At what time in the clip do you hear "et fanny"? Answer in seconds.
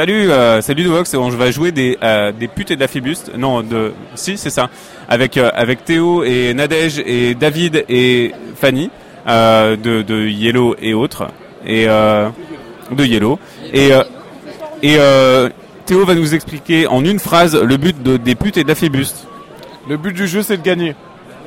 7.86-8.90